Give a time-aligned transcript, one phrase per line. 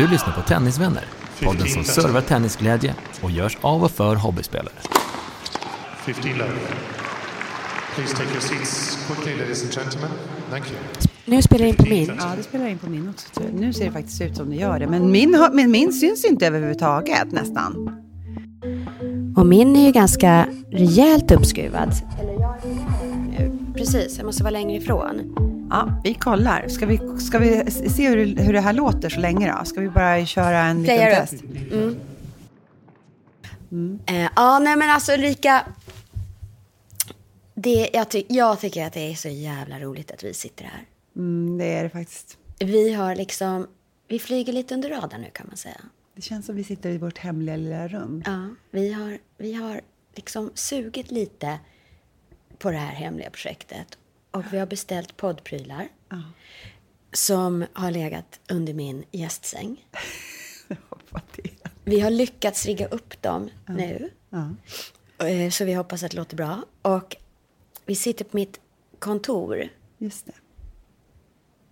[0.00, 1.04] Du lyssnar på Tennisvänner,
[1.44, 4.74] podden som servar tennisglädje och görs av och för hobbyspelare.
[5.96, 6.50] 15 love.
[7.94, 10.10] Please take your seats quickly, ladies and gentlemen.
[10.50, 10.78] Thank you.
[11.24, 12.12] Nu spelar jag in på min.
[12.18, 13.42] Ja, det spelar in på min också.
[13.54, 14.86] Nu ser det faktiskt ut som det gör det.
[14.86, 18.00] Men min, men min syns inte överhuvudtaget nästan.
[19.36, 21.92] Och min är ju ganska rejält uppskruvad.
[23.74, 25.49] Precis, jag måste vara längre ifrån.
[25.70, 26.68] Ja, vi kollar.
[26.68, 29.64] Ska vi, ska vi se hur, hur det här låter så länge då?
[29.64, 31.44] Ska vi bara köra en liten Playar test?
[34.06, 35.66] Eh, ja, nej men alltså Ulrika.
[37.54, 40.84] Det, jag, ty- jag tycker att det är så jävla roligt att vi sitter här.
[41.16, 42.38] Mm, det är det faktiskt.
[42.58, 43.66] Vi har liksom,
[44.08, 45.80] vi flyger lite under radarn nu kan man säga.
[46.14, 48.22] Det känns som vi sitter i vårt hemliga lilla rum.
[48.26, 49.80] Ja, vi har, vi har
[50.14, 51.58] liksom sugit lite
[52.58, 53.98] på det här hemliga projektet.
[54.30, 55.88] Och vi har beställt poddprylar.
[57.12, 59.86] Som har legat under min gästsäng.
[61.84, 64.10] Vi har lyckats rigga upp dem nu.
[64.30, 64.54] Ja.
[65.26, 66.64] Eh, Så vi hoppas att det låter bra.
[66.82, 67.16] Och
[67.86, 68.60] vi sitter på mitt
[68.98, 69.68] kontor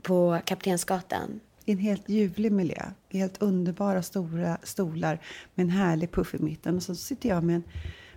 [0.02, 1.40] på Kaptensgatan.
[1.64, 2.82] I en helt ljuvlig miljö.
[3.08, 5.22] Helt underbara stora stolar
[5.54, 6.76] med en härlig puff i mitten.
[6.76, 7.62] Och så sitter jag med en,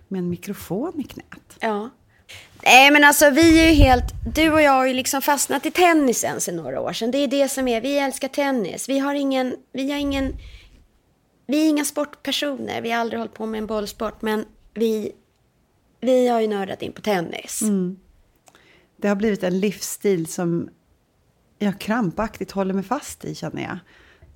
[0.08, 1.56] med en mikrofon i knät.
[1.60, 1.90] Ja.
[2.64, 5.70] Nej men alltså vi är ju helt, du och jag har ju liksom fastnat i
[5.70, 7.10] tennisen sedan några år sedan.
[7.10, 8.88] Det är det som är, vi älskar tennis.
[8.88, 10.36] Vi har ingen, vi har ingen,
[11.46, 12.80] vi är inga sportpersoner.
[12.82, 15.12] Vi har aldrig hållit på med en bollsport men vi,
[16.00, 17.62] vi har ju nördat in på tennis.
[17.62, 17.98] Mm.
[18.96, 20.68] Det har blivit en livsstil som
[21.58, 23.78] jag krampaktigt håller mig fast i, känner jag.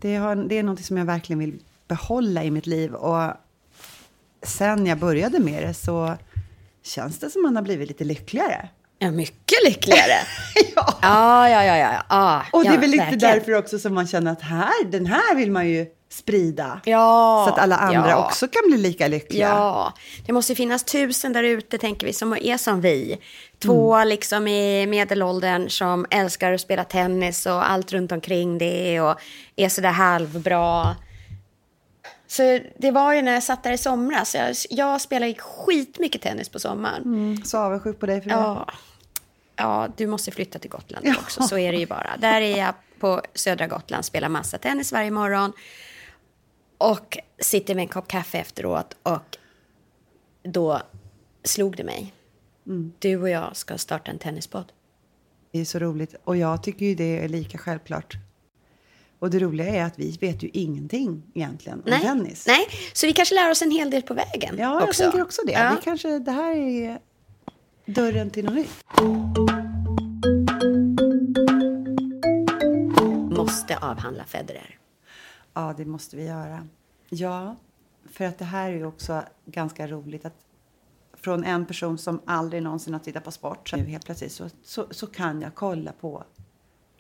[0.01, 2.95] Det, har, det är något som jag verkligen vill behålla i mitt liv.
[2.95, 3.33] Och
[4.43, 6.17] sen jag började med det så
[6.87, 8.69] känns det som man har blivit lite lyckligare.
[8.99, 10.19] Ja, mycket lyckligare.
[10.77, 10.99] ja.
[11.03, 12.03] ja, ja, ja, ja.
[12.09, 13.35] ja Och det är väl lite verkligen.
[13.35, 16.81] därför också som man känner att här, den här vill man ju sprida.
[16.85, 18.25] Ja, så att alla andra ja.
[18.27, 19.49] också kan bli lika lyckliga.
[19.49, 19.93] Ja,
[20.27, 23.19] det måste finnas tusen där ute, tänker vi, som är som vi.
[23.63, 24.09] Två Mm.
[24.09, 29.21] liksom i medelåldern som älskar att spela tennis och allt runt omkring det och
[29.57, 30.97] är sådär halvbra.
[32.27, 34.35] Så det var ju när jag satt där i somras.
[34.35, 37.03] Jag, jag spelar skitmycket tennis på sommaren.
[37.03, 38.37] Mm, så avundsjuk på dig för det.
[38.37, 38.69] Ja.
[39.57, 41.15] ja, du måste flytta till Gotland Ja.
[41.23, 41.43] också.
[41.43, 42.17] Så är det ju bara.
[42.19, 45.53] Där är jag på södra Gotland, spelar massa tennis varje morgon.
[46.79, 49.37] Och sitter med en kopp kaffe efteråt och
[50.43, 50.83] då
[51.45, 52.15] slog det mig.
[52.67, 52.93] Mm.
[52.99, 54.73] Du och jag ska starta en tennispodd.
[55.53, 56.15] Det är så roligt.
[56.25, 58.17] Och jag tycker ju det är lika självklart.
[59.19, 62.47] Och det roliga är att vi vet ju ingenting egentligen om Nej, tennis.
[62.47, 64.55] nej, så vi kanske lär oss en hel del på vägen.
[64.59, 65.03] Ja, jag också.
[65.03, 65.53] tänker också det.
[65.53, 65.77] Ja.
[65.77, 66.99] Vi kanske, det här är
[67.87, 68.85] dörren till något nytt.
[73.39, 74.79] Måste avhandla Federer.
[75.55, 76.67] Ja, det måste vi göra.
[77.09, 77.57] Ja,
[78.13, 80.37] för att det här är ju också ganska roligt att
[81.15, 84.51] från en person som aldrig någonsin har tittat på sport, så nu helt plötsligt så,
[84.63, 86.25] så, så kan jag kolla på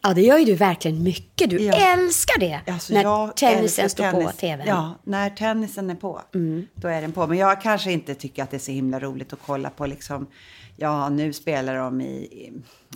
[0.06, 1.50] Ja, det gör ju du verkligen mycket.
[1.50, 1.72] Du Ja.
[1.74, 2.60] älskar det.
[2.66, 4.36] Alltså, när tennisen står på tennis.
[4.36, 4.66] tvn.
[4.66, 6.22] Ja, när tennisen är på,
[6.74, 7.26] då är den på.
[7.26, 10.26] Men jag kanske inte tycker att det är så himla roligt att kolla på liksom,
[10.76, 12.52] ja nu spelar de i,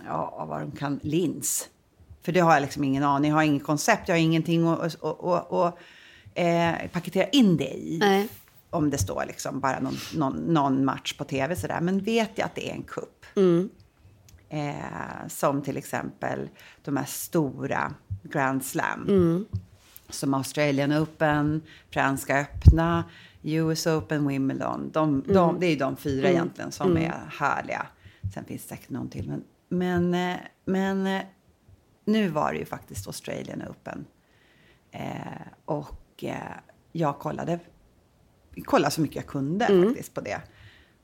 [0.06, 1.68] ja vad de kan, Linz.
[2.22, 4.94] För det har jag liksom ingen aning, jag har inget koncept, jag har ingenting att
[4.94, 5.78] och, och, och,
[6.38, 7.96] eh, paketera in det i.
[8.00, 8.28] Nej.
[8.70, 11.80] Om det står liksom bara någon, någon, någon match på tv sådär.
[11.80, 13.26] Men vet jag att det är en kupp.
[14.52, 16.48] Eh, som till exempel
[16.82, 19.06] de här stora Grand Slam.
[20.08, 23.04] Som Australian Open, Franska öppna,
[23.42, 24.90] US Open, Wimbledon.
[24.90, 27.86] De, de, det är ju de fyra egentligen som är härliga.
[28.34, 29.28] Sen finns det säkert någon till.
[29.28, 31.22] Men, men, eh, men eh,
[32.04, 34.06] nu var det ju faktiskt Australian Open.
[34.90, 36.56] Eh, och eh,
[36.92, 37.58] jag kollade,
[38.64, 40.40] kollade så mycket jag kunde faktiskt på det.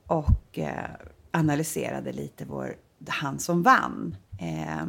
[0.06, 0.90] Och eh,
[1.30, 2.76] analyserade lite vår,
[3.08, 4.16] han som vann.
[4.40, 4.86] Eh,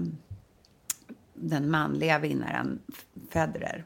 [1.33, 2.79] den manliga vinnaren
[3.31, 3.85] Federer.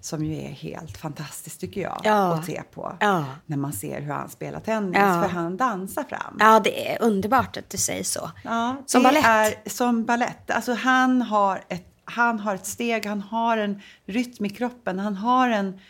[0.00, 2.34] som ju är helt fantastiskt tycker jag Ja.
[2.34, 2.96] att se på.
[3.00, 3.24] Ja.
[3.46, 4.96] När man ser hur han spelar tennis.
[4.98, 5.22] Ja.
[5.22, 6.36] För han dansar fram.
[6.38, 8.30] Ja, det är underbart att du säger så.
[8.44, 9.24] Ja, Som det ballett.
[9.26, 10.50] Är som ballett.
[10.50, 15.16] Alltså han har, ett, han har ett steg, han har en rytm i kroppen, han
[15.16, 15.80] har en,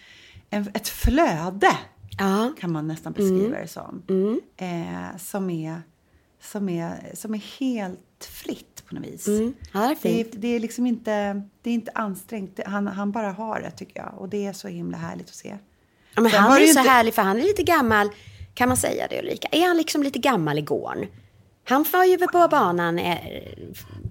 [0.51, 1.77] en, ett flöde.
[2.61, 3.33] Kan man nästan Mm.
[3.35, 4.03] beskriva det som.
[4.57, 5.83] Eh, som, är,
[6.43, 9.27] som, är, som är helt fritt på något vis.
[9.29, 9.55] Mm.
[9.73, 12.61] Ja, det är Det är, det är liksom inte, det är inte ansträngt.
[12.67, 14.15] Han, han bara har det tycker jag.
[14.19, 15.57] Och det är så himla härligt att se.
[16.15, 18.11] Ja, men Sen han är ju så inte- härlig för han är lite gammal.
[18.55, 19.49] Kan man säga det Ulrika?
[19.53, 21.07] Är han liksom lite gammal i gården?
[21.65, 23.19] Han var ju på banan, eh,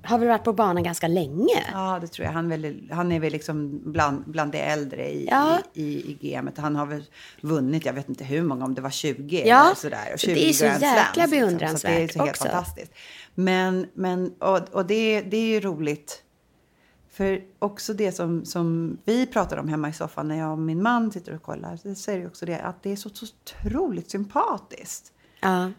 [0.03, 1.63] har väl varit på banan ganska länge?
[1.74, 2.33] Ja, det tror jag.
[2.33, 5.57] Han, väl, han är väl liksom bland, bland de äldre i, Ja.
[5.74, 6.57] i, i, i gamet.
[6.57, 7.03] Han har väl
[7.42, 10.13] vunnit, jag vet inte hur många, om det var 20 Ja, eller sådär.
[10.13, 11.13] och så det 20 är så jäkla Slams, liksom.
[11.13, 12.44] Så det är beundransvärt så helt också.
[12.44, 12.92] fantastiskt.
[13.36, 16.24] Men, men och, och det, det är ju roligt.
[17.13, 20.83] För också det som, som vi pratar om hemma i soffan när jag och min
[20.83, 21.77] man sitter och kollar.
[21.77, 25.12] Så säger ju också det att det är så, så otroligt sympatiskt.
[25.42, 25.71] Ja.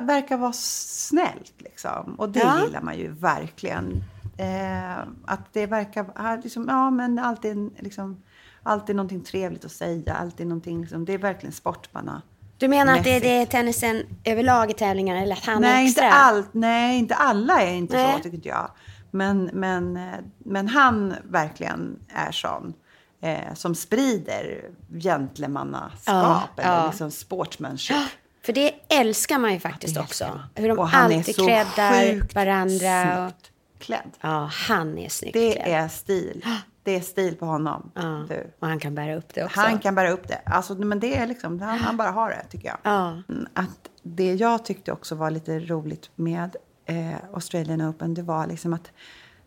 [0.00, 2.14] Verkar vara snällt liksom.
[2.14, 2.64] Och det Ja.
[2.64, 4.04] gillar man ju verkligen.
[4.36, 8.22] Eh, att det verkar, liksom, ja men alltid, liksom,
[8.62, 10.14] alltid någonting trevligt att säga.
[10.14, 12.22] Alltid någonting, liksom, det är verkligen sportmanna.
[12.58, 16.04] Du menar att det, är tennisen överlag i tävlingarna eller att han är Nej, extra?
[16.04, 16.48] inte allt.
[16.54, 18.12] Nej, inte alla är inte Nej.
[18.16, 18.70] så tycker inte jag.
[19.10, 19.98] Men, men,
[20.38, 22.74] men han verkligen är sån.
[23.20, 26.86] Eh, som sprider gentlemannaskap Ja, eller ja.
[26.86, 27.96] liksom sportsmanship.
[28.44, 30.40] För det älskar man ju faktiskt Det också.
[30.54, 33.26] Hur de han är alltid sjukt varandra.
[33.26, 34.10] Och, snyggt klädd.
[34.20, 35.68] ja, han är snyggt Det klädd.
[35.84, 36.44] är stil.
[36.84, 37.90] Det är stil på honom.
[37.94, 38.52] Ja, Du.
[38.58, 39.60] och han kan bära upp det också.
[39.60, 40.40] Han kan bära upp det.
[40.46, 42.78] Alltså, men det är liksom, han, han bara har det, tycker jag.
[42.82, 43.08] Ja.
[43.28, 46.56] Mm, Att det jag tyckte också var lite roligt med
[46.86, 48.90] eh, Australian Open, det var liksom att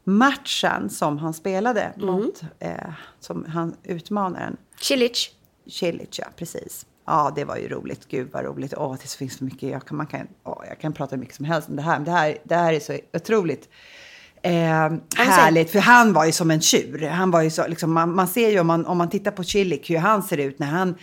[0.03, 2.05] matchen som han spelade Mm.
[2.05, 2.71] mot, eh,
[3.19, 5.29] som han utmanaren, Cilic.
[5.67, 6.85] Cilic, ja, precis.
[7.07, 8.07] Ja, det var ju roligt.
[8.07, 8.73] Gud vad roligt.
[8.77, 9.69] Åh, det finns så mycket.
[9.69, 11.95] Jag kan, man kan, åh, jag kan prata hur mycket som helst om det här.
[11.95, 13.69] Men det här, det här är så otroligt
[14.41, 14.51] eh,
[15.17, 15.71] härligt.
[15.71, 17.07] För han var ju som en tjur.
[17.07, 19.43] Han var ju så, liksom, man, man ser ju om man, om man tittar på
[19.43, 20.95] Cilic hur han ser ut när han,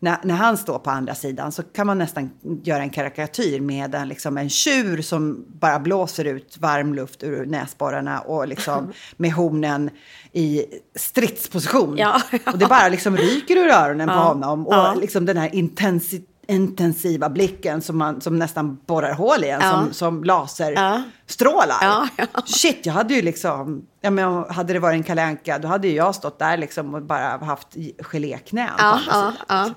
[0.00, 2.30] när, när han står på andra sidan så kan man nästan
[2.64, 7.46] göra en karikatyr med en, liksom, en tjur som bara blåser ut varm luft ur
[7.46, 9.90] näsborrarna och liksom med hornen
[10.32, 10.64] i
[10.94, 11.94] stridsposition.
[11.98, 12.20] Ja.
[12.52, 14.18] Och det bara liksom ryker ur öronen på Ja.
[14.28, 14.66] honom.
[14.66, 14.94] Och Ja.
[14.94, 19.70] liksom den här intensi intensiva blicken som, man, som nästan borrar hål i en, Ja.
[19.70, 21.78] som, som laserstrålar.
[21.80, 22.26] Ja, ja.
[22.44, 25.94] Shit, jag hade ju liksom, ja, men hade det varit en kalanka då hade ju
[25.94, 27.68] jag stått där liksom och bara haft
[28.12, 29.32] geléknän på andra sidan.
[29.48, 29.70] ja.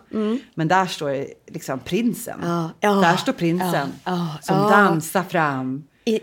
[0.56, 2.40] Men där står liksom prinsen.
[2.80, 3.90] Där står prinsen
[4.42, 5.84] som dansar fram.
[6.06, 6.20] I,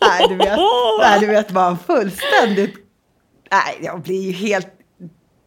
[0.00, 0.58] Nej, du vet,
[1.00, 2.74] nej, du vet vad fullständigt...
[3.52, 4.68] Nej, jag blir ju helt...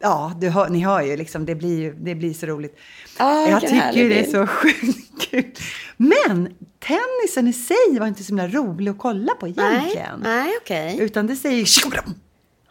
[0.03, 2.77] Ja, hör, ni hör ju liksom, det blir ju det blir så roligt.
[3.17, 5.51] Ah, jag tycker ju det är så sjukt kul.
[5.97, 10.19] Men tennisen i sig var inte så himla rolig att kolla på egentligen.
[10.23, 10.97] nej okej.
[10.99, 11.67] Utan det säger...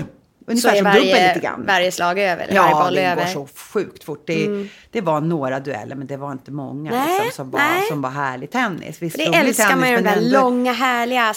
[0.46, 1.64] Ungefär är som dubbel lite varje, grann.
[1.66, 2.44] varje slag över?
[2.44, 3.24] Eller varje Ja, boll det över?
[3.24, 4.22] går så sjukt fort.
[4.26, 7.82] Det, det var några dueller, men det var inte många Nej, liksom, som, var, nej.
[7.88, 9.02] som var härlig tennis.
[9.02, 11.34] Visst, det älskar tennis, man ju, de men där ändå- långa, härliga,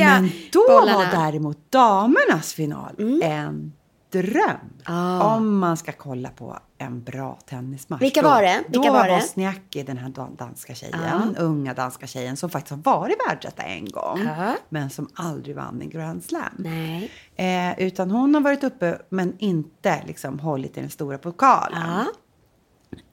[0.00, 0.98] saftiga Men då bollarna.
[0.98, 3.72] var däremot damernas final en
[4.12, 4.56] dröm.
[4.84, 5.36] Ah.
[5.36, 8.02] Om man ska kolla på en bra tennismatch.
[8.02, 8.64] Vilka var det?
[8.68, 9.16] Vilka då var var?
[9.20, 13.84] Wozniacki, den här dan- danska tjejen, unga danska tjejen som faktiskt har varit världsetta en
[13.90, 14.20] gång.
[14.26, 14.54] Ja.
[14.68, 16.54] Men som aldrig vann en Grand Slam.
[16.58, 17.10] Nej.
[17.36, 21.82] Eh, utan hon har varit uppe men inte liksom hållit i den stora pokalen.
[21.88, 22.04] Ja.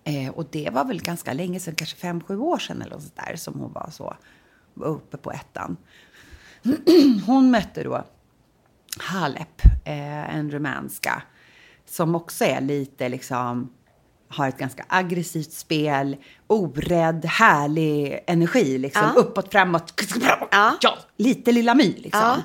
[0.04, 3.02] Eh, och det var väl ganska länge sedan, kanske fem, sju år sedan eller något
[3.04, 4.16] sånt där som hon var så
[4.76, 5.78] uppe på ettan.
[7.26, 8.04] hon mötte då
[9.00, 11.22] Halep, eh, en rumänska,
[11.90, 13.70] som också är lite liksom
[14.30, 19.22] har ett ganska aggressivt spel, orädd, härlig energi, liksom Ja.
[19.22, 20.02] uppåt, framåt,
[20.52, 20.98] Ja.
[21.18, 22.22] lite Lilla My liksom.
[22.22, 22.38] Ja.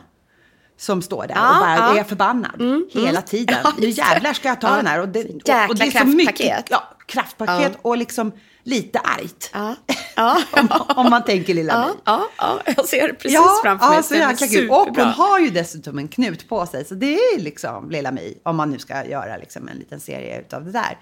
[0.77, 1.85] Som står där Ja, och bara ja.
[1.87, 3.57] Mm, är förbannad hela tiden.
[3.65, 4.77] Ja, nu jävlar ska jag ta Ja.
[4.77, 5.01] den här.
[5.01, 8.33] Och det, och, och det är så mycket ja, kraftpaket och liksom
[8.65, 9.51] lite argt.
[9.53, 9.75] Ja.
[10.17, 10.43] Ja.
[10.53, 11.73] om, om man tänker Lilla.
[11.73, 12.29] Ja, ja,
[12.67, 14.03] ja, jag ser det precis Ja, framför ja mig.
[14.03, 14.71] så Det är jäkla kul.
[14.71, 16.85] Och hon har ju dessutom en knut på sig.
[16.85, 20.41] Så det är liksom Lilla My, om man nu ska göra liksom en liten serie
[20.41, 20.99] utav det där.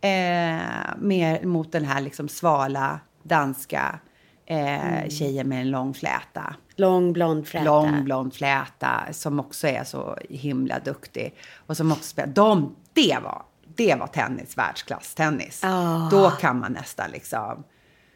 [0.00, 0.60] Eh,
[0.98, 3.98] mer mot den här liksom svala danska
[4.46, 5.10] eh, Mm.
[5.10, 6.54] tjejen med en lång fläta.
[6.76, 7.64] Lång blond fläta.
[7.64, 11.34] Lång blond fläta som också är så himla duktig.
[11.66, 13.42] Och som också spelar, de, det var,
[13.76, 15.60] det var tennis, världsklass tennis.
[15.64, 16.08] Ah.
[16.10, 17.64] Då kan man nästan liksom,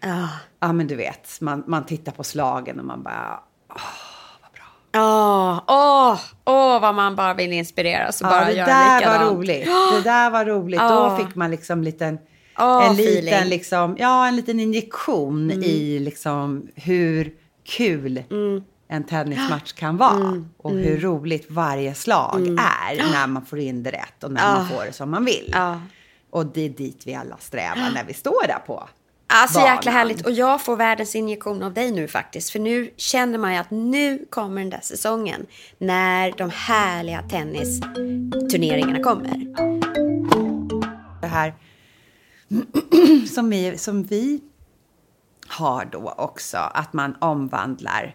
[0.03, 0.29] Ja.
[0.61, 3.81] ja men du vet, man, man tittar på slagen och man bara, åh
[4.43, 4.65] vad bra.
[4.93, 6.21] Ja, åh,
[6.55, 9.23] åh vad man bara vill inspireras och Ja, bara det göra där likadant.
[9.25, 9.65] var roligt.
[9.93, 10.81] Det där var roligt.
[10.81, 12.19] Då fick man liksom liten,
[12.59, 13.49] en, liten, feeling.
[13.51, 15.63] liksom, ja, en liten injektion Mm.
[15.63, 17.33] i liksom hur
[17.65, 18.63] kul Mm.
[18.95, 20.45] En tennismatch kan vara.
[20.57, 24.57] Och hur roligt varje slag är när man får in det rätt och när man
[24.57, 24.67] Mm.
[24.73, 24.79] Ja.
[24.79, 25.51] får det som man vill.
[25.53, 25.81] Ja.
[26.31, 28.89] Och det är dit vi alla strävar när vi står där på
[29.27, 29.75] Alltså banan.
[29.77, 30.27] jäkla härligt.
[30.27, 32.51] Och jag får världens injektion av dig nu faktiskt.
[32.51, 35.47] För nu känner man ju att nu kommer den där säsongen.
[35.79, 39.47] När de härliga tennisturneringarna kommer.
[41.21, 41.55] det här
[43.35, 44.41] som vi, som vi
[45.49, 48.15] har då också, att man omvandlar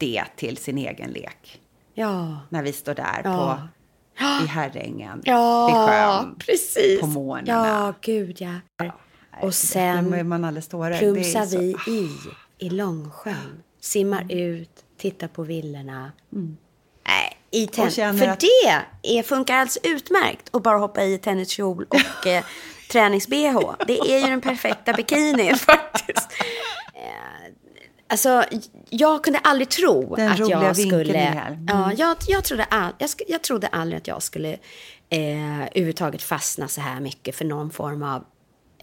[0.00, 1.60] det till sin egen lek.
[1.94, 2.36] Ja.
[2.48, 3.58] När vi står där Ja.
[4.18, 7.00] på, i Herrängen, vid Ja, sjön, precis.
[7.00, 7.68] på morgnarna.
[7.68, 8.54] Ja, gud ja.
[9.40, 12.10] Och Nu sen man alldeles plumsar så- vi i,
[12.66, 13.62] i Långsjön.
[13.80, 16.12] Simmar ut, tittar på villorna.
[17.06, 17.94] Nej, i Och tennis.
[17.94, 22.44] För att- det är, funkar alldeles utmärkt att bara hoppa i tenniskjol och eh,
[22.90, 23.74] tränings-bh.
[23.86, 26.28] Det är ju den perfekta bikinin faktiskt.
[28.10, 28.44] Alltså,
[28.90, 31.18] jag kunde aldrig tro Den att jag skulle...
[31.18, 31.66] Mm.
[31.68, 34.52] Ja, jag, jag, trodde all, jag, jag trodde aldrig att jag skulle
[35.10, 38.24] eh, överhuvudtaget fastna så här mycket för någon form av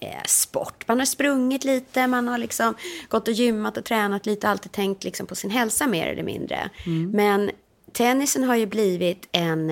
[0.01, 0.87] eh, sport.
[0.87, 2.75] Man har sprungit lite, man har liksom
[3.09, 6.69] gått och gymmat och tränat lite, alltid tänkt liksom på sin hälsa mer eller mindre.
[7.13, 7.51] Men
[7.93, 9.69] tennisen har ju blivit en,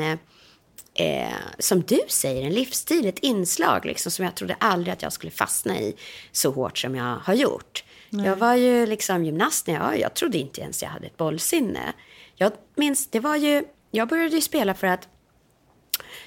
[0.94, 5.14] eh, som du säger, en livsstil, ett inslag liksom, som jag trodde aldrig att jag
[5.14, 5.96] skulle fastna i
[6.32, 7.84] så hårt som jag har gjort.
[8.24, 11.94] Jag var ju liksom gymnast när jag, jag trodde inte ens jag hade ett bollsinne.
[12.36, 15.08] Jag minns, det var ju, jag började ju spela för att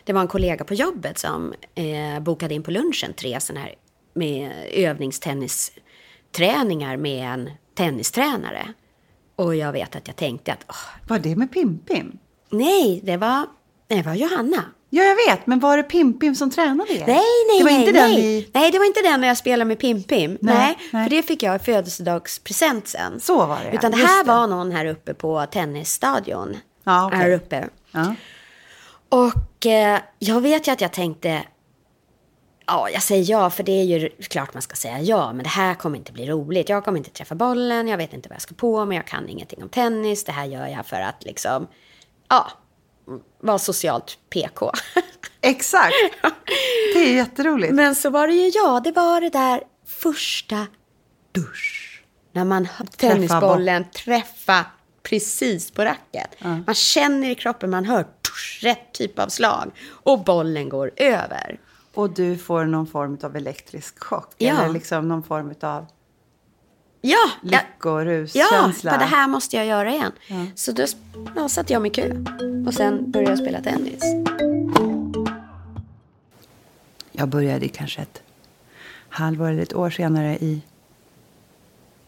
[0.04, 3.74] det var en kollega på jobbet som eh, bokade in på lunchen tre sådana här
[4.14, 8.72] med övningstennisträningar med en tennistränare.
[9.36, 10.74] Och jag vet att jag tänkte att, åh,
[11.08, 12.18] Var det med Pimpim?
[12.50, 13.46] nej, det var,
[13.86, 14.64] det var Johanna.
[14.90, 15.46] Ja, jag vet.
[15.46, 17.06] Men var det Pimpim som tränade er?
[17.06, 18.14] Nej, nej, det var nej, inte nej.
[18.14, 18.50] den i...
[18.54, 20.38] nej, det var inte den när jag spelade med Pim Pim.
[20.40, 21.04] Nej, Nej, nej.
[21.04, 23.20] för det fick jag i födelsedagspresent sen.
[23.20, 23.76] Så var det.
[23.76, 24.28] Utan det här det.
[24.28, 26.56] var någon här uppe på tennisstadion.
[26.84, 27.18] Ja, okej.
[27.18, 27.68] Här uppe.
[27.90, 28.14] Ja.
[29.08, 31.42] Och eh, jag vet ju att jag tänkte,
[32.66, 35.48] ja, jag säger ja, för det är ju klart man ska säga ja, men det
[35.48, 36.68] här kommer inte bli roligt.
[36.68, 39.28] Jag kommer inte träffa bollen, jag vet inte vad jag ska på mig, jag kan
[39.28, 40.24] ingenting om tennis.
[40.24, 41.66] Det här gör jag för att liksom,
[42.28, 42.46] ja,
[43.40, 44.72] vara socialt PK.
[45.40, 45.94] Exakt.
[46.94, 47.74] Det är jätteroligt.
[47.74, 50.66] Men så var det ju ja, det var det där första
[51.32, 52.02] dusch.
[52.32, 54.64] När man har tennisbollen träffa
[55.02, 56.30] precis på racket.
[56.66, 59.70] Man känner i kroppen, man hör dusch, rätt typ av slag.
[59.90, 61.60] Och bollen går över.
[61.94, 64.34] Och du får någon form av elektrisk chock.
[64.38, 64.50] Ja.
[64.50, 65.86] Eller liksom någon form av
[67.00, 70.12] Ja, ja, lycko och ja det här måste jag göra igen.
[70.54, 70.84] Så då
[71.36, 72.24] ja, satte jag mig i kö.
[72.66, 74.02] Och sen började jag spela tennis.
[77.12, 78.22] Jag började kanske ett
[79.08, 80.62] halvår eller ett år senare i,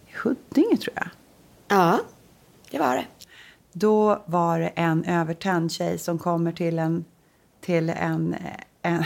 [0.06, 1.09] i Huddinge, tror jag.
[1.68, 2.00] Ja,
[2.70, 3.06] det var det.
[3.73, 7.04] Då var det en övertänd tjej som kommer till en,
[7.61, 8.37] till en,
[8.82, 9.04] en,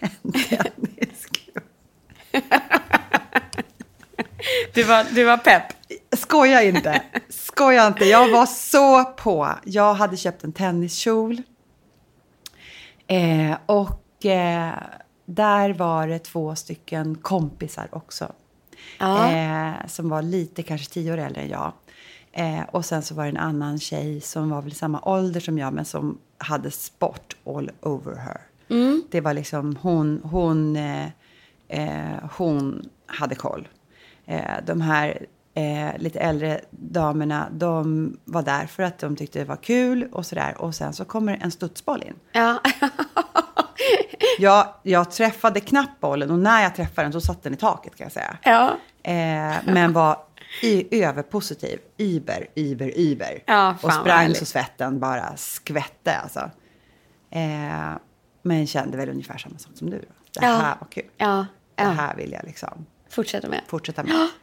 [0.00, 1.64] en tennisklubb.
[4.74, 5.62] Du var, du var pepp.
[6.12, 7.02] Skoja inte.
[7.28, 8.04] Skoja inte.
[8.04, 9.48] Jag var så på.
[9.64, 11.42] Jag hade köpt en tenniskjol.
[13.06, 14.72] Eh, och eh,
[15.26, 18.32] där var det två stycken kompisar också.
[18.98, 19.32] Ja.
[19.32, 21.72] Eh, som var lite, kanske tio år äldre än jag.
[22.32, 25.58] Eh, och sen så var det en annan tjej som var väl samma ålder som
[25.58, 28.40] jag men som hade sport all over her.
[29.10, 31.06] Det var liksom hon, hon, eh,
[31.68, 33.68] eh, hon hade koll.
[34.28, 39.44] Eh, de här eh, lite äldre damerna, de var där för att de tyckte det
[39.44, 40.54] var kul och sådär.
[40.58, 42.14] Och sen så kommer en studsboll in.
[42.32, 42.60] Ja.
[44.38, 47.96] Jag, jag träffade knappt bollen och när jag träffade den så satt den i taket
[47.96, 48.38] kan jag säga.
[48.42, 48.76] ja.
[49.02, 50.16] Eh, men var
[50.62, 51.78] i, överpositiv.
[51.96, 53.42] Iber, iber, iber.
[53.46, 56.40] Ja, och sprang så svetten bara skvätte alltså.
[57.30, 57.92] Eh,
[58.42, 59.98] men kände väl ungefär samma sak som du.
[59.98, 60.46] Det Ja.
[60.48, 61.04] här var kul.
[61.16, 61.46] Ja.
[61.74, 61.88] Det ja.
[61.90, 63.62] här vill jag liksom Fortsätta med.
[63.66, 64.28] fortsätta med.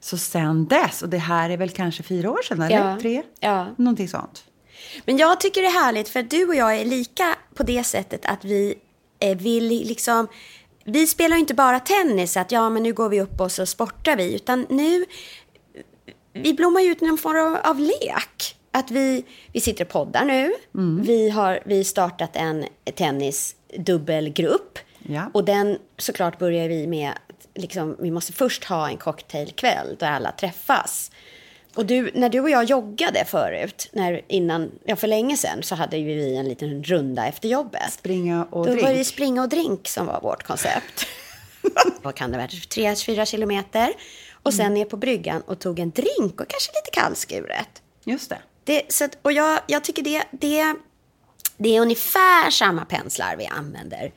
[0.00, 2.90] Så sen dess, och det här är väl kanske fyra år sedan eller?
[2.90, 3.00] Ja.
[3.00, 3.22] Tre?
[3.40, 3.74] Ja.
[3.78, 4.44] Någonting sånt.
[5.04, 8.20] Men jag tycker det är härligt för du och jag är lika på det sättet
[8.24, 8.74] att vi
[9.20, 10.28] eh, vill liksom...
[10.84, 13.66] Vi spelar ju inte bara tennis, att ja men nu går vi upp och så
[13.66, 14.34] sportar vi.
[14.34, 15.04] Utan nu,
[16.32, 18.56] vi blommar ju ut någon form av, av lek.
[18.70, 20.52] Att vi, vi sitter och poddar nu.
[21.02, 24.78] Vi har vi startat en tennisdubbelgrupp.
[25.02, 25.30] Ja.
[25.34, 30.10] Och den såklart börjar vi med att liksom, vi måste först ha en cocktailkväll där
[30.10, 31.10] alla träffas.
[31.74, 35.74] Och du, när du och jag joggade förut, när, innan, ja, för länge sedan, så
[35.74, 37.92] hade ju vi en liten runda efter jobbet.
[37.92, 38.86] Springa och Då drink.
[38.86, 41.06] var det springa och drink som var vårt koncept.
[42.02, 42.46] Vad kan det vara?
[42.46, 43.92] 3-4 kilometer.
[44.42, 47.82] Och sen ner på bryggan och tog en drink och kanske lite kallskuret.
[48.04, 48.38] Just det.
[48.64, 50.74] Det, så att, och jag, jag tycker det, det,
[51.62, 54.12] det är ungefär samma penslar vi använder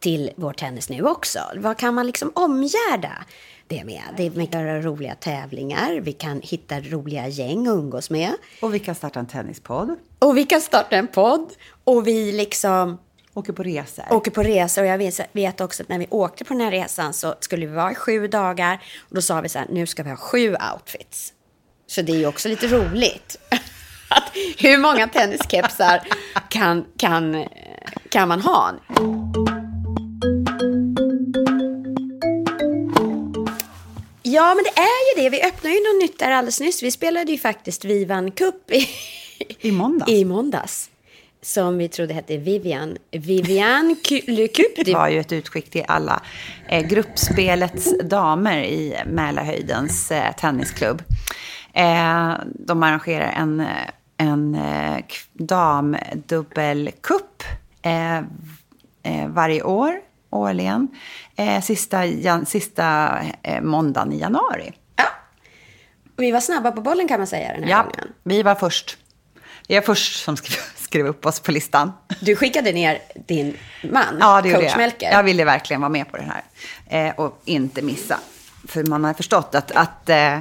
[0.00, 1.38] till vår tennis nu också.
[1.56, 3.24] Vad kan man liksom omgärda
[3.66, 4.02] det med?
[4.16, 8.32] Det är med göra roliga tävlingar, vi kan hitta roliga gäng att umgås med.
[8.62, 9.96] Och vi kan starta en tennispodd.
[10.18, 11.52] Och vi kan starta en podd.
[11.84, 12.98] Och vi liksom
[13.34, 14.04] Åker på resor.
[14.10, 14.82] åker på resor.
[14.82, 17.66] Och jag vet, vet också att när vi åkte på den här resan så skulle
[17.66, 18.82] vi vara i sju dagar.
[19.08, 21.32] Och då sa vi så här, nu ska vi ha sju outfits.
[21.86, 23.36] Så det är ju också lite roligt.
[24.10, 26.00] Att hur många tenniskepsar
[26.48, 27.46] kan, kan,
[28.08, 28.72] kan man ha?
[34.22, 35.30] Ja, men det är ju det.
[35.30, 36.82] Vi öppnade ju något nytt där alldeles nyss.
[36.82, 38.88] Vi spelade ju faktiskt Vivan Cup i,
[39.60, 40.12] I måndags.
[40.12, 40.90] i måndags.
[41.42, 42.96] Som vi trodde hette Vivian.
[43.10, 44.84] Vivian Le Cup.
[44.84, 46.22] Det var ju ett utskick till alla
[46.68, 51.02] eh, gruppspelets damer i Mälarhöjdens eh, tennisklubb.
[51.72, 53.66] Eh, de arrangerar en,
[54.20, 57.42] en eh, damdubbelcup
[57.82, 58.16] eh,
[59.02, 59.92] eh, varje år,
[60.30, 60.88] årligen.
[61.36, 64.72] Eh, sista jan, sista eh, måndagen i januari.
[64.96, 65.04] Ja.
[66.16, 68.08] Vi var snabba på bollen kan man säga den här Ja, gången.
[68.22, 68.96] vi var först.
[69.68, 71.92] Vi är först som skrev, skrev upp oss på listan.
[72.20, 73.56] Du skickade ner din
[73.92, 74.76] man, Ja, det coach jag.
[74.76, 75.10] Melker.
[75.10, 76.42] Jag ville verkligen vara med på det här.
[77.08, 78.18] Eh, och inte missa.
[78.68, 80.38] För man har förstått att, att eh,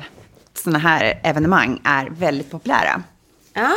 [0.53, 3.03] sådana här evenemang är väldigt populära.
[3.59, 3.75] Ja,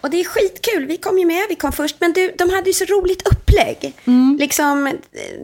[0.00, 0.86] och det är skitkul.
[0.86, 1.96] Vi kom ju med, vi kom först.
[2.00, 3.94] Men du, de hade ju så roligt upplägg.
[4.04, 4.36] Mm.
[4.40, 4.92] Liksom,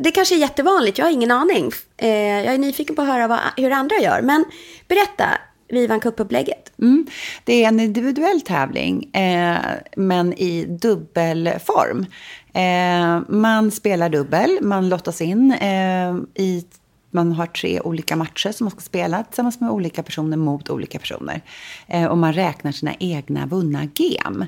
[0.01, 1.73] det kanske är jättevanligt, jag har ingen aning.
[1.97, 2.09] Eh,
[2.45, 4.23] jag är nyfiken på att höra vad, hur andra gör.
[4.23, 4.45] Men
[4.89, 5.25] berätta,
[5.69, 6.73] Vivan Cup-upplägget.
[6.79, 7.07] Mm.
[7.45, 9.57] Det är en individuell tävling, eh,
[9.97, 12.07] men i dubbelform.
[12.55, 16.65] Eh, man spelar dubbel, man lottas in eh, i
[17.11, 20.99] man har tre olika matcher som man ska spela tillsammans med olika personer mot olika
[20.99, 21.41] personer.
[21.87, 24.45] Eh, och man räknar sina egna vunna gem.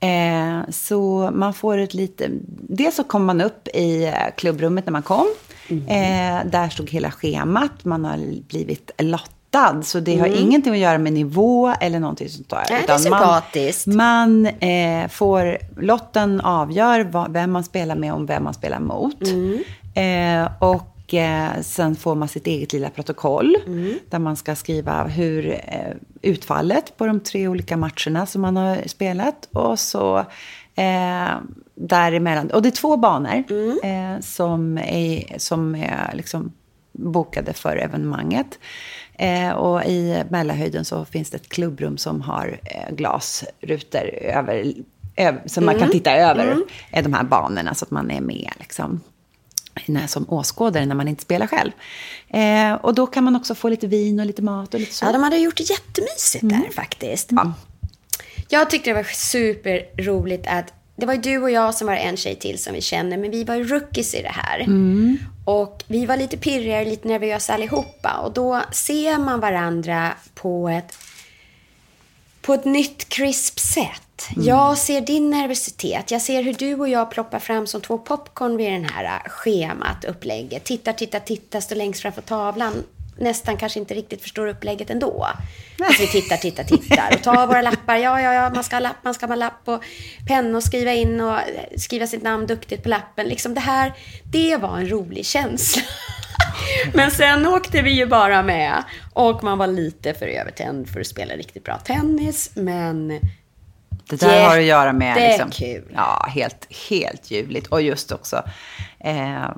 [0.00, 2.28] Eh, så man får ett lite...
[2.68, 5.26] Dels så kommer man upp i eh, klubbrummet när man kom.
[5.70, 7.84] Eh, där stod hela schemat.
[7.84, 9.82] Man har blivit lottad.
[9.82, 12.66] Så det har ingenting att göra med nivå eller någonting sånt där.
[12.70, 13.86] Nej, det är sympatiskt.
[13.86, 18.80] Man, man eh, får, lotten avgör vad, vem man spelar med och vem man spelar
[18.80, 19.22] mot.
[19.94, 23.56] Eh, och eh, sen får man sitt eget lilla protokoll.
[24.10, 28.88] Där man ska skriva hur eh, utfallet på de tre olika matcherna som man har
[28.88, 29.48] spelat.
[29.52, 30.18] Och så
[30.74, 31.30] eh,
[31.74, 32.50] däremellan.
[32.50, 33.44] Och det är två banor
[33.82, 36.52] eh, som är, som är liksom
[36.92, 38.58] bokade för evenemanget.
[39.18, 44.72] Eh, och i Mälarhöjden så finns det ett klubbrum som har eh, glasrutor över,
[45.16, 46.56] över, så man kan titta över
[46.90, 49.00] eh, de här banorna så att man är med liksom,
[49.86, 51.70] när, som åskådare när man inte spelar själv.
[52.28, 55.04] Eh, och då kan man också få lite vin och lite mat och lite så.
[55.04, 57.28] Ja, de hade gjort det jättemysigt där faktiskt.
[57.30, 57.52] Ja.
[58.48, 62.16] Jag tyckte det var superroligt att det var ju du och jag som var en
[62.16, 64.66] tjej till som vi känner, men vi var ju rookies i det här.
[65.44, 68.16] Och vi var lite pirriga, lite nervösa allihopa.
[68.24, 70.94] Och då ser man varandra på ett,
[72.42, 74.28] på ett nytt crisp sätt.
[74.36, 76.10] Jag ser din nervositet.
[76.10, 79.30] Jag ser hur du och jag ploppar fram som två popcorn vid den här äh,
[79.30, 80.64] schemat, upplägget.
[80.64, 82.72] Tittar, tittar, tittar, står längst framför tavlan.
[83.18, 85.26] Nästan kanske inte riktigt förstår upplägget ändå.
[85.78, 87.96] Att vi tittar, tittar, tittar och tar våra lappar.
[87.96, 89.84] Ja, ja, ja, man ska ha lapp, man ska ha lapp och
[90.28, 91.42] penna och skriva in och eh,
[91.76, 93.26] skriva sitt namn duktigt på lappen.
[93.26, 93.92] Liksom det här,
[94.32, 95.82] det var en rolig känsla.
[96.94, 101.06] Men sen åkte vi ju bara med och man var lite för övertänd för att
[101.06, 102.50] spela riktigt bra tennis.
[102.54, 103.08] Men
[104.10, 105.16] Det där har att göra med...
[105.16, 105.50] Liksom,
[105.94, 107.66] ja, helt, helt ljuvligt.
[107.66, 108.42] Och just också
[108.98, 109.50] eh,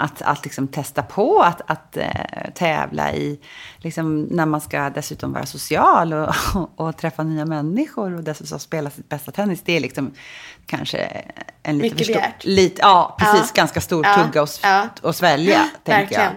[0.00, 3.40] att, att liksom testa på att, att eh, tävla i...
[3.76, 8.58] Liksom, när man ska dessutom vara social och, och, och träffa nya människor och dessutom
[8.58, 9.62] spela sitt bästa tennis.
[9.64, 10.14] Det är liksom
[10.66, 11.24] kanske
[11.62, 12.48] en lite Mycket för stor-.
[12.50, 13.52] Lite, ja, precis.
[13.54, 13.60] Ja.
[13.62, 14.14] Ganska stor Ja.
[14.24, 14.88] tugga att Ja.
[15.02, 16.32] att svälja, tänker jag.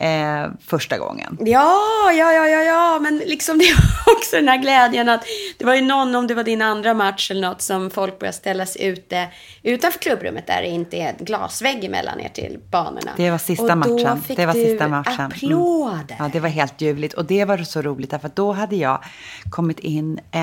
[0.00, 1.38] Eh, första gången.
[1.40, 1.78] Ja,
[2.12, 5.24] ja, ja, ja, ja, men liksom det var också den här glädjen att
[5.58, 8.36] det var ju någon, om det var din andra match eller något, som folk började
[8.36, 9.28] ställa sig ute
[9.62, 13.10] utanför klubbrummet där det inte är en glasvägg emellan er till banorna.
[13.16, 14.22] Det var sista och då matchen.
[14.22, 15.14] fick Det var du sista matchen.
[15.14, 15.26] Mm.
[15.26, 16.16] applåder.
[16.18, 17.14] Ja, det var helt ljuvligt.
[17.14, 19.04] Och det var så roligt, därför att då hade jag
[19.50, 20.20] kommit in...
[20.32, 20.40] Eh,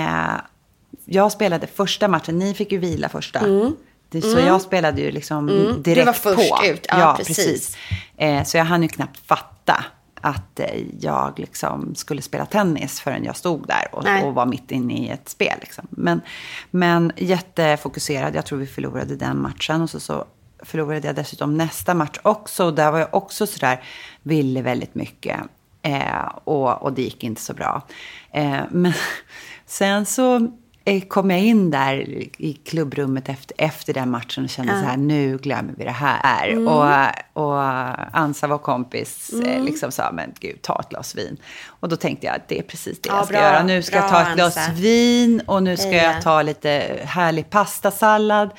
[1.05, 3.39] jag spelade första matchen, ni fick ju vila första.
[4.09, 5.95] Det, så jag spelade ju liksom direkt Mm.
[5.95, 6.65] Du var först på.
[6.65, 7.77] ut, ja, precis.
[8.17, 9.85] Eh, så jag hann ju knappt fatta
[10.21, 14.71] att eh, jag liksom skulle spela tennis förrän jag stod där och, och var mitt
[14.71, 15.57] inne i ett spel.
[15.61, 15.87] Liksom.
[15.89, 16.21] Men,
[16.71, 18.35] men jättefokuserad.
[18.35, 19.81] Jag tror vi förlorade den matchen.
[19.81, 20.25] Och så, så
[20.59, 22.71] förlorade jag dessutom nästa match också.
[22.71, 23.83] Där var jag också sådär,
[24.23, 25.39] ville väldigt mycket.
[25.81, 27.81] Eh, och, och det gick inte så bra.
[28.31, 28.93] Eh, men
[29.65, 30.51] sen så
[31.07, 31.95] kom jag in där
[32.41, 36.47] i klubbrummet efter, efter den matchen och kände så här, nu glömmer vi det här.
[36.49, 36.67] Mm.
[36.67, 37.61] Och, och
[38.17, 41.37] Ansa, vår kompis, eh, liksom sa, men gud, ta ett glas vin.
[41.67, 43.41] Och då tänkte jag att det är precis det Ja, jag ska bra.
[43.41, 43.63] göra.
[43.63, 44.71] Nu ska jag Bra, ta ett glas Ansa.
[44.71, 48.49] vin och nu ska jag ta lite härlig pastasallad.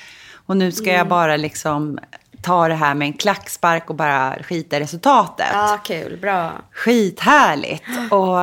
[0.47, 0.97] Och nu ska Mm.
[0.97, 1.99] jag bara liksom
[2.43, 5.47] ta det här med en klackspark och bara skita i resultatet.
[5.53, 6.19] Ja, kul.
[6.21, 6.53] Bra.
[6.73, 7.85] Skithärligt.
[8.11, 8.39] Och,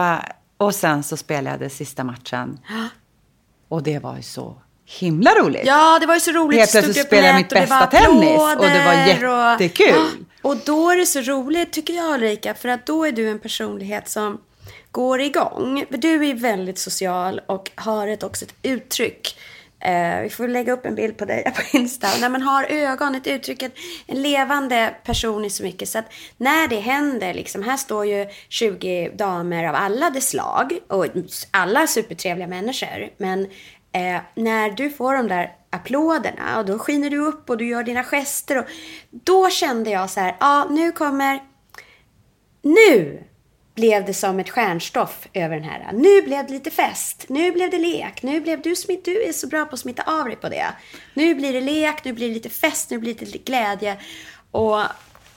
[0.67, 2.59] och sen så spelade jag sista matchen.
[3.67, 5.61] Och det var ju så himla roligt.
[5.65, 6.59] Ja, det var ju så roligt.
[6.59, 10.25] Helt plötsligt spelade jag mitt och det bästa var tennis, och det var jättekul.
[10.41, 13.29] Och, och då är det så roligt, tycker jag Ulrika, för att då är du
[13.29, 14.41] en personlighet som
[14.91, 15.85] går igång.
[15.89, 19.37] Du är väldigt social och har ett, också ett uttryck.
[19.85, 22.07] Eh, vi får lägga upp en bild på dig på Insta.
[22.13, 23.75] Och när man har ögon, ett uttryck, ett,
[24.07, 25.89] en levande person i så mycket.
[25.89, 26.05] Så att
[26.37, 30.79] när det händer, liksom, här står ju 20 damer av alla dess slag.
[30.87, 31.05] Och
[31.51, 33.09] alla supertrevliga människor.
[33.17, 33.43] Men
[33.91, 37.83] eh, när du får de där applåderna och då skiner du upp och du gör
[37.83, 38.57] dina gester.
[38.57, 38.65] Och
[39.11, 41.43] då kände jag så här, ja nu kommer
[42.61, 43.23] nu
[43.75, 45.89] blev det som ett stjärnstoff över den här.
[45.93, 47.25] Nu blev det lite fest.
[47.27, 48.23] Nu blev det lek.
[48.23, 49.05] Nu blev du smitt.
[49.05, 50.65] Du är så bra på att smitta av dig på det.
[51.13, 52.03] Nu blir det lek.
[52.03, 52.89] Nu blir det lite fest.
[52.89, 53.97] Nu blir det lite glädje.
[54.51, 54.81] Och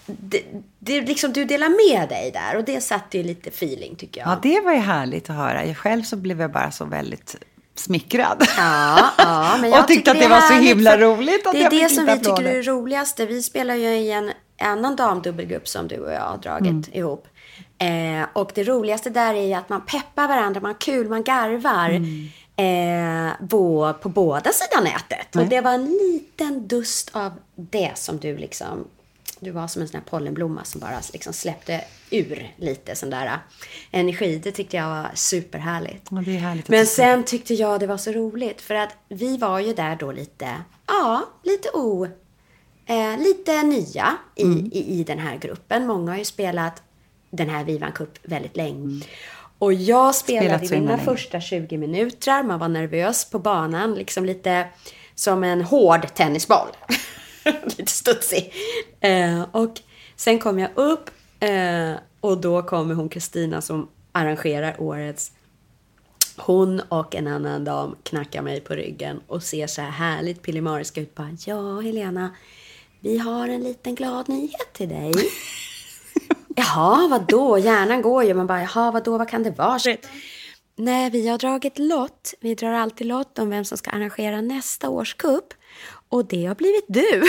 [0.07, 0.42] det,
[0.79, 2.57] det liksom du delar med dig där.
[2.57, 4.31] Och det satte ju lite feeling tycker jag.
[4.31, 5.64] Ja, det var ju härligt att höra.
[5.64, 7.37] Jag själv så blev jag bara så väldigt
[7.74, 8.46] smickrad.
[8.57, 11.62] Ja, ja, men jag och tyckte att det var så himla roligt att Det är
[11.62, 13.27] jag det som vi tycker är det roligaste.
[13.27, 16.85] Vi spelar ju i en annan damdubbelgrupp som du och jag har dragit Mm.
[16.92, 17.27] ihop.
[17.79, 21.90] Eh, och det roligaste där är att man peppar varandra, man har kul, man garvar.
[21.90, 22.29] Mm.
[22.61, 25.37] Eh, på, på båda sidan nätet.
[25.37, 28.85] Och det var en liten dust av det som du liksom...
[29.40, 33.38] Du var som en sån här pollenblomma som bara liksom släppte ur lite sån där
[33.90, 34.40] energi.
[34.44, 36.07] Det tyckte jag var superhärligt.
[36.11, 39.73] Ja, härligt Men sen tyckte jag det var så roligt för att vi var ju
[39.75, 40.49] där då lite,
[40.87, 42.09] ja, lite o...
[42.88, 44.66] Eh, lite nya i, Mm.
[44.72, 45.87] i, i den här gruppen.
[45.87, 46.83] Många har ju spelat
[47.31, 49.05] den här Vivan Cup väldigt länge.
[49.59, 50.66] Och jag spelade Mm.
[50.66, 52.42] Spelat mina första 20 minuter.
[52.42, 54.68] Man var nervös på banan, liksom lite
[55.14, 56.68] som en hård tennisboll.
[57.64, 58.53] lite studsig.
[59.01, 59.81] Eh, och
[60.16, 65.33] sen kom jag upp eh, och då kommer hon Kristina som arrangerar årets
[66.37, 71.01] hon och en annan dam knackar mig på ryggen och ser så här härligt pillemariska
[71.01, 71.14] ut.
[71.14, 72.31] Bara, ja, Helena,
[73.01, 75.13] vi har en liten glad nyhet till dig.
[76.57, 77.59] Jaha, vadå?
[77.59, 78.35] Hjärnan går ju.
[78.35, 79.19] Man bara, jaha, vadå?
[79.19, 79.79] Vad kan det vara?
[80.77, 82.35] Nej, vi har dragit lott.
[82.41, 85.55] Vi drar alltid lott om vem som ska arrangera nästa års kupp.
[86.09, 87.23] Och det har blivit du.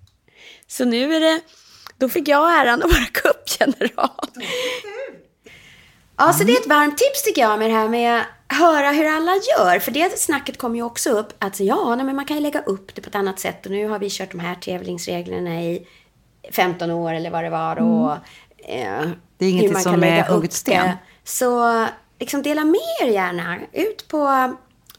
[0.66, 1.40] Så nu är det...
[1.98, 4.28] Då fick jag äran att vara cupgeneral.
[6.20, 8.90] Ja, så det är ett varmt tips tycker jag med det här med att höra
[8.90, 9.78] hur alla gör.
[9.78, 12.62] För det snacket kom ju också upp att ja, nej, men man kan ju lägga
[12.62, 13.66] upp det på ett annat sätt.
[13.66, 15.86] Och nu har vi kört de här tävlingsreglerna i
[16.52, 17.76] 15 år eller vad det var.
[17.76, 18.12] Och,
[18.70, 20.90] eh, Det är man som är hugget sten.
[21.24, 21.86] Så
[22.18, 23.58] liksom dela med er gärna.
[23.72, 24.54] Ut på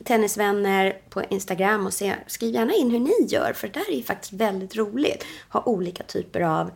[0.06, 3.54] Tennisvänner på Instagram och se, skriv gärna in hur ni gör.
[3.54, 5.26] För det där är ju faktiskt väldigt roligt.
[5.50, 6.72] Ha olika typer av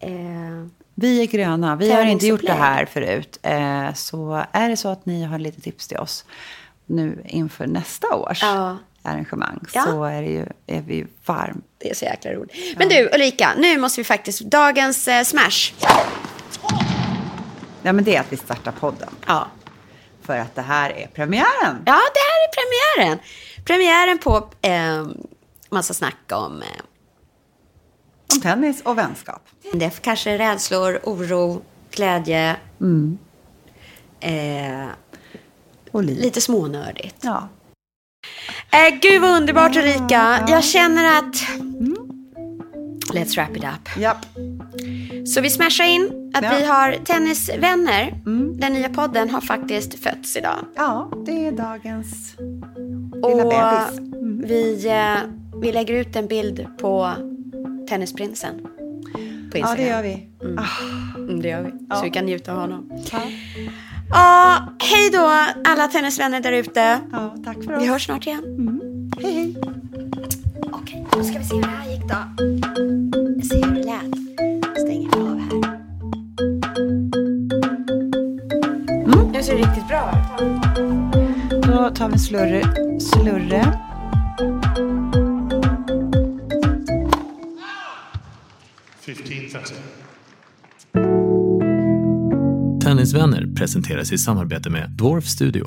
[0.00, 0.66] eh,
[0.98, 1.76] Vi är gröna.
[1.76, 3.38] Vi har inte gjort det här förut.
[3.42, 6.24] Eh, så är det så att ni har lite tips till oss
[6.86, 8.76] nu inför nästa års Ja.
[9.02, 9.82] arrangemang Ja.
[9.84, 11.64] så är, det ju, är vi ju varmt.
[11.78, 12.54] Det är så jäkla roligt.
[12.78, 15.72] Men du Ulrika, nu måste vi faktiskt, dagens eh, smash.
[17.82, 19.08] Ja, men det är att vi startar podden.
[19.26, 19.46] Ja.
[20.22, 21.82] För att det här är premiären.
[21.86, 23.18] ja, det här är premiären.
[23.64, 25.06] Premiären på eh,
[25.70, 26.68] massa snack om eh,
[28.34, 29.42] Om tennis och vänskap.
[29.72, 32.56] det kanske rädslor, oro, glädje.
[34.20, 34.86] Eh,
[35.92, 36.18] Och liv.
[36.18, 37.16] lite smånördigt.
[37.20, 37.48] Ja.
[38.70, 40.44] Eh, gud vad underbart Ulrika.
[40.48, 41.34] Jag känner att...
[43.14, 43.88] Let's wrap it up.
[43.98, 44.16] ja.
[45.26, 46.48] Så vi smashar in att Ja.
[46.48, 46.60] Mm.
[46.62, 48.14] vi har tennisvänner.
[48.60, 50.56] Den nya podden har faktiskt fötts idag.
[50.76, 52.34] Ja, det är dagens
[53.12, 53.48] lilla Och
[53.90, 54.50] bebis.
[54.50, 57.12] vi, eh, vi lägger ut en bild på
[57.88, 58.60] Tennisprinsen.
[59.52, 59.64] På Instagram.
[59.68, 60.28] Ja, det gör vi.
[60.44, 60.58] Mm.
[60.58, 61.16] Ah.
[61.16, 61.42] mm.
[61.42, 61.70] Det gör vi.
[61.88, 61.96] Ja.
[61.96, 62.90] Så vi kan njuta av honom.
[63.12, 63.18] Ja.
[64.10, 65.30] Ah, hej då
[65.70, 67.00] alla tennisvänner där ute.
[67.12, 67.82] Ja, tack för oss.
[67.82, 68.44] Vi hörs snart igen.
[68.44, 68.80] Mm.
[69.22, 69.56] Hej, hej.
[70.72, 72.16] Okej, okay, då ska vi se hur det här gick då.
[73.36, 74.78] Vi ser hur det lät.
[74.78, 75.52] Stänger av här.
[79.04, 79.32] Mm.
[79.32, 81.62] Nu ser det riktigt bra ut.
[81.62, 82.62] Då tar vi slurre.
[83.00, 83.85] slurre.
[89.06, 89.74] Fifteen thirty.
[92.84, 95.64] Tennisvänner presenteras i samarbete med Dwarf Studio.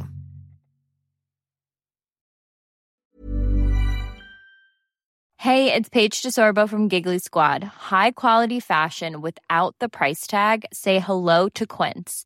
[5.37, 7.63] Hey, it's Paige DeSorbo from Giggly Squad.
[7.63, 10.65] High quality fashion without the price tag.
[10.73, 12.25] Say hello to Quince.